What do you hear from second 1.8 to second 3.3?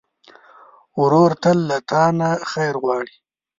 تا نه خیر غواړي.